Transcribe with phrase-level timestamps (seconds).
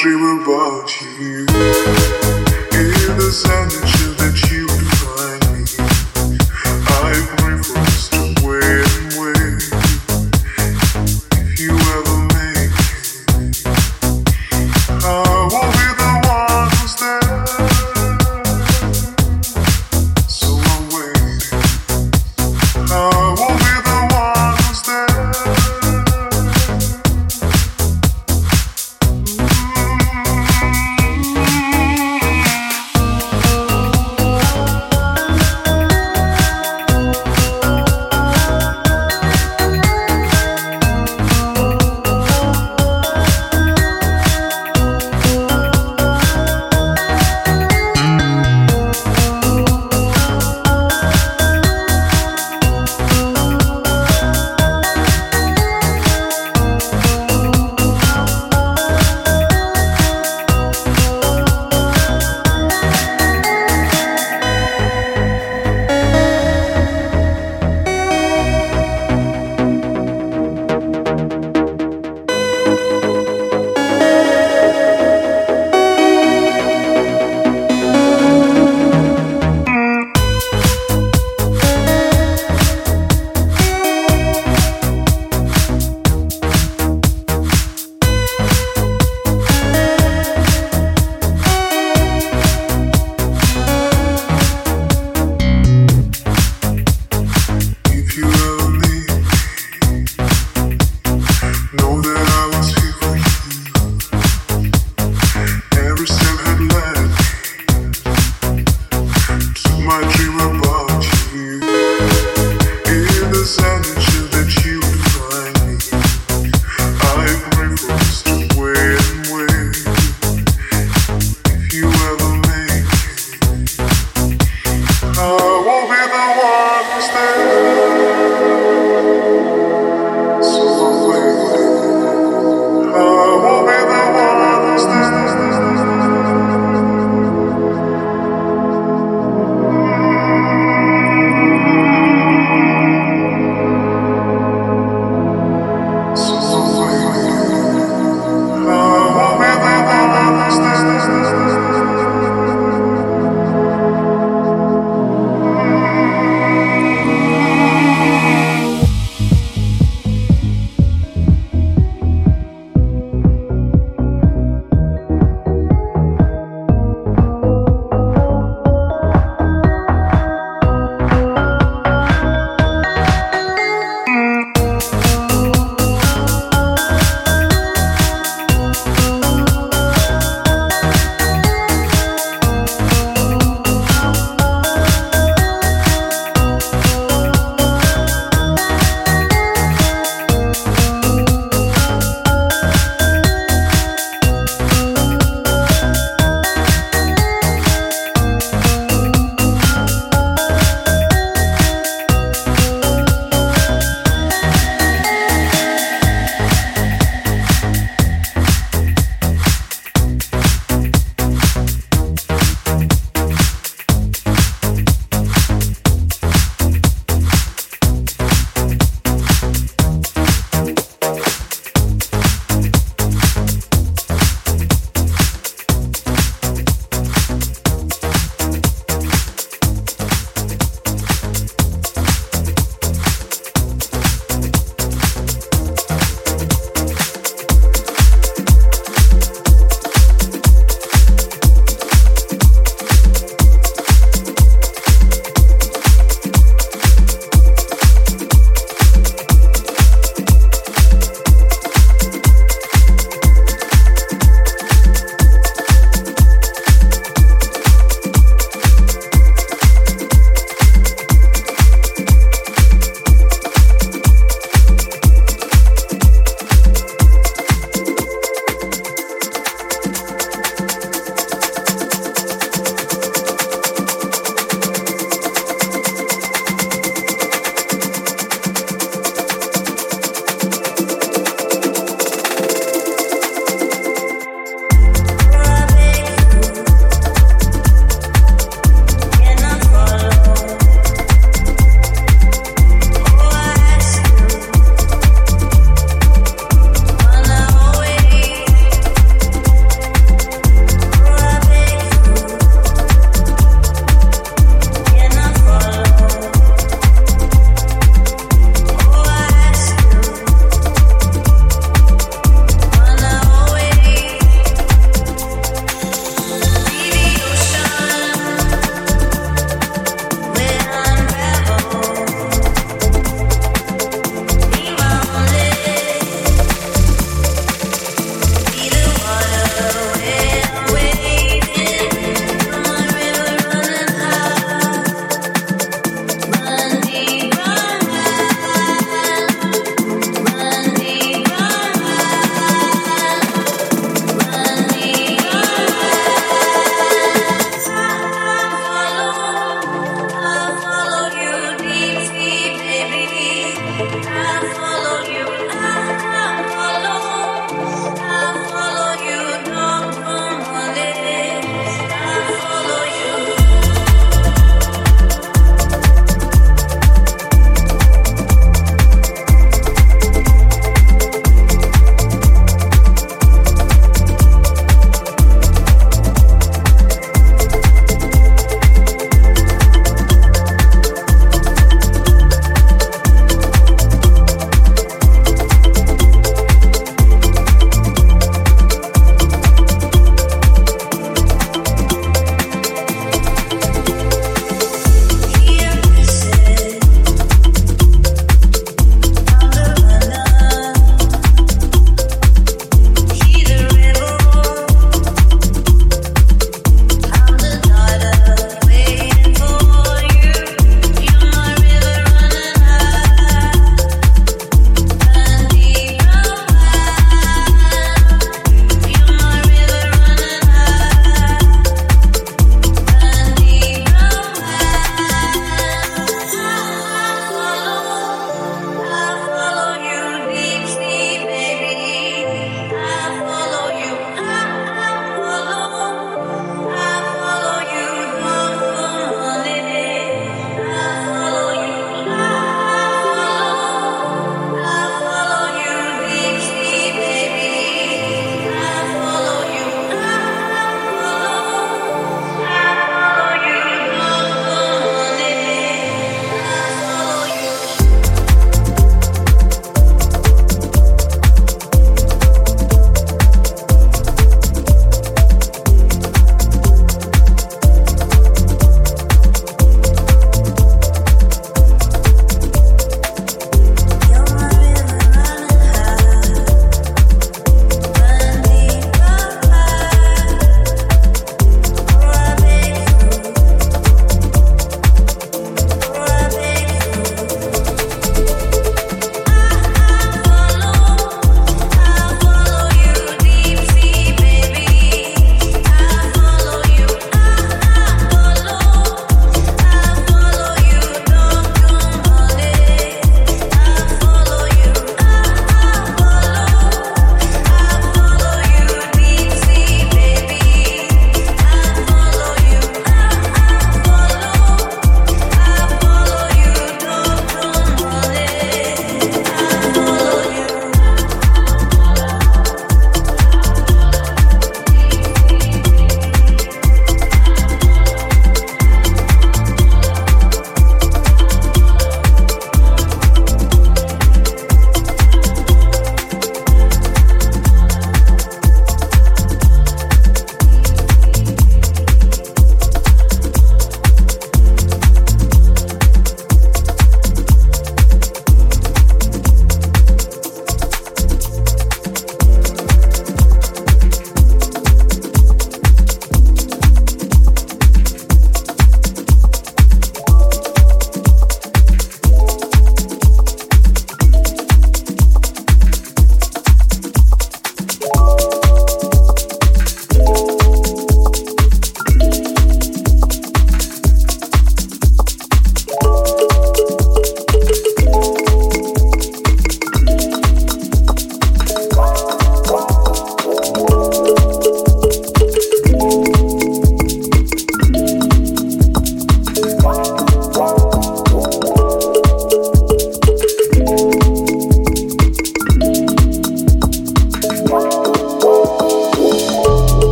[0.00, 1.09] dream about you.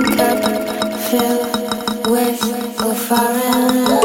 [0.00, 0.42] cup
[1.10, 2.42] filled with
[2.80, 4.01] a.